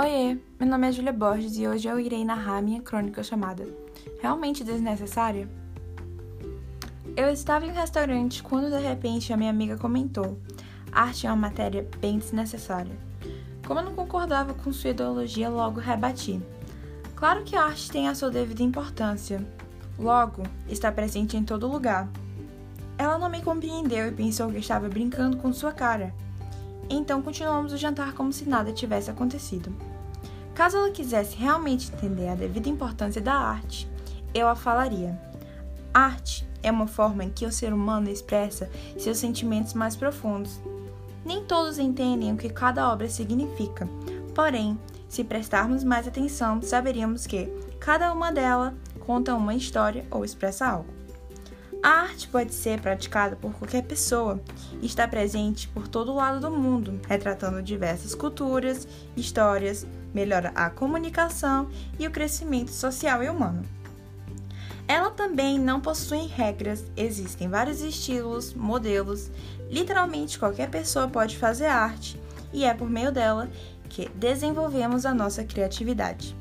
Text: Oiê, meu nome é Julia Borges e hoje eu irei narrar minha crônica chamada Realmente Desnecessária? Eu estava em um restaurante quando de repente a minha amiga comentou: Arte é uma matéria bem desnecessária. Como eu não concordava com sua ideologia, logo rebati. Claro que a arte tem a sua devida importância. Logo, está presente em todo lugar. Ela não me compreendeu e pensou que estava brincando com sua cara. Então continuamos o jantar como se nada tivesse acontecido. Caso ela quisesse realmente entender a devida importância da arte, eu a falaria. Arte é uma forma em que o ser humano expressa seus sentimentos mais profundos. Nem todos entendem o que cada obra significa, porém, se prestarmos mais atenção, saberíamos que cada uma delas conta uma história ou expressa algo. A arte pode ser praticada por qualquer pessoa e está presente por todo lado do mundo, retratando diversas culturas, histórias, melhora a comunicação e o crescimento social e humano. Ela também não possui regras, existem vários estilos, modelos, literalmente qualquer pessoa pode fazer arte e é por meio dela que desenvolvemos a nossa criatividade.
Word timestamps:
Oiê, 0.00 0.38
meu 0.58 0.66
nome 0.66 0.88
é 0.88 0.92
Julia 0.92 1.12
Borges 1.12 1.58
e 1.58 1.68
hoje 1.68 1.86
eu 1.86 2.00
irei 2.00 2.24
narrar 2.24 2.62
minha 2.62 2.80
crônica 2.80 3.22
chamada 3.22 3.68
Realmente 4.22 4.64
Desnecessária? 4.64 5.46
Eu 7.14 7.28
estava 7.28 7.66
em 7.66 7.70
um 7.70 7.74
restaurante 7.74 8.42
quando 8.42 8.70
de 8.70 8.82
repente 8.82 9.30
a 9.30 9.36
minha 9.36 9.50
amiga 9.50 9.76
comentou: 9.76 10.38
Arte 10.90 11.26
é 11.26 11.30
uma 11.30 11.36
matéria 11.36 11.86
bem 11.98 12.16
desnecessária. 12.16 12.96
Como 13.66 13.78
eu 13.78 13.84
não 13.84 13.94
concordava 13.94 14.54
com 14.54 14.72
sua 14.72 14.88
ideologia, 14.88 15.50
logo 15.50 15.80
rebati. 15.80 16.40
Claro 17.14 17.44
que 17.44 17.54
a 17.54 17.64
arte 17.64 17.90
tem 17.90 18.08
a 18.08 18.14
sua 18.14 18.30
devida 18.30 18.62
importância. 18.62 19.46
Logo, 19.98 20.44
está 20.66 20.90
presente 20.90 21.36
em 21.36 21.44
todo 21.44 21.68
lugar. 21.68 22.08
Ela 22.96 23.18
não 23.18 23.28
me 23.28 23.42
compreendeu 23.42 24.08
e 24.08 24.12
pensou 24.12 24.50
que 24.50 24.60
estava 24.60 24.88
brincando 24.88 25.36
com 25.36 25.52
sua 25.52 25.74
cara. 25.74 26.14
Então 26.90 27.22
continuamos 27.22 27.72
o 27.72 27.76
jantar 27.76 28.12
como 28.14 28.32
se 28.32 28.48
nada 28.48 28.72
tivesse 28.72 29.08
acontecido. 29.08 29.72
Caso 30.54 30.76
ela 30.76 30.90
quisesse 30.90 31.36
realmente 31.36 31.90
entender 31.92 32.28
a 32.28 32.34
devida 32.34 32.68
importância 32.68 33.20
da 33.20 33.32
arte, 33.32 33.88
eu 34.34 34.48
a 34.48 34.56
falaria. 34.56 35.18
Arte 35.94 36.46
é 36.62 36.70
uma 36.70 36.88
forma 36.88 37.24
em 37.24 37.30
que 37.30 37.46
o 37.46 37.52
ser 37.52 37.72
humano 37.72 38.10
expressa 38.10 38.68
seus 38.98 39.18
sentimentos 39.18 39.72
mais 39.72 39.94
profundos. 39.94 40.60
Nem 41.24 41.44
todos 41.44 41.78
entendem 41.78 42.32
o 42.32 42.36
que 42.36 42.48
cada 42.48 42.92
obra 42.92 43.08
significa, 43.08 43.88
porém, 44.34 44.78
se 45.08 45.22
prestarmos 45.22 45.84
mais 45.84 46.08
atenção, 46.08 46.60
saberíamos 46.60 47.26
que 47.26 47.46
cada 47.78 48.12
uma 48.12 48.32
delas 48.32 48.74
conta 49.00 49.34
uma 49.34 49.54
história 49.54 50.04
ou 50.10 50.24
expressa 50.24 50.66
algo. 50.66 50.99
A 51.82 51.88
arte 51.88 52.28
pode 52.28 52.52
ser 52.52 52.78
praticada 52.78 53.36
por 53.36 53.54
qualquer 53.54 53.82
pessoa 53.82 54.38
e 54.82 54.86
está 54.86 55.08
presente 55.08 55.66
por 55.68 55.88
todo 55.88 56.14
lado 56.14 56.38
do 56.38 56.50
mundo, 56.50 57.00
retratando 57.08 57.62
diversas 57.62 58.14
culturas, 58.14 58.86
histórias, 59.16 59.86
melhora 60.12 60.52
a 60.54 60.68
comunicação 60.68 61.70
e 61.98 62.06
o 62.06 62.10
crescimento 62.10 62.70
social 62.70 63.22
e 63.22 63.30
humano. 63.30 63.62
Ela 64.86 65.10
também 65.10 65.58
não 65.58 65.80
possui 65.80 66.26
regras, 66.26 66.84
existem 66.96 67.48
vários 67.48 67.80
estilos, 67.80 68.52
modelos, 68.52 69.30
literalmente 69.70 70.38
qualquer 70.38 70.68
pessoa 70.68 71.08
pode 71.08 71.38
fazer 71.38 71.66
arte 71.66 72.20
e 72.52 72.64
é 72.64 72.74
por 72.74 72.90
meio 72.90 73.10
dela 73.10 73.48
que 73.88 74.08
desenvolvemos 74.10 75.06
a 75.06 75.14
nossa 75.14 75.44
criatividade. 75.44 76.36